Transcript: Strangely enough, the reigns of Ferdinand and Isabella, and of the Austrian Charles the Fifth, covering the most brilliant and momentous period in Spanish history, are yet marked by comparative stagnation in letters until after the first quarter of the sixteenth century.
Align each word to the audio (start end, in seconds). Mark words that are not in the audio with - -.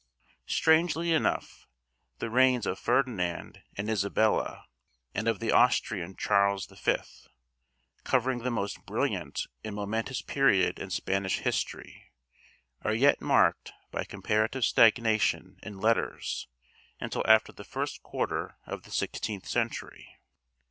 Strangely 0.47 1.13
enough, 1.13 1.67
the 2.17 2.31
reigns 2.31 2.65
of 2.65 2.79
Ferdinand 2.79 3.61
and 3.77 3.87
Isabella, 3.87 4.65
and 5.13 5.27
of 5.27 5.39
the 5.39 5.51
Austrian 5.51 6.15
Charles 6.15 6.65
the 6.65 6.75
Fifth, 6.75 7.27
covering 8.03 8.39
the 8.39 8.49
most 8.49 8.83
brilliant 8.87 9.45
and 9.63 9.75
momentous 9.75 10.23
period 10.23 10.79
in 10.79 10.89
Spanish 10.89 11.37
history, 11.41 12.11
are 12.81 12.95
yet 12.95 13.21
marked 13.21 13.73
by 13.91 14.03
comparative 14.03 14.65
stagnation 14.65 15.59
in 15.61 15.77
letters 15.77 16.47
until 16.99 17.23
after 17.27 17.51
the 17.51 17.63
first 17.63 18.01
quarter 18.01 18.57
of 18.65 18.81
the 18.81 18.91
sixteenth 18.91 19.45
century. 19.47 20.17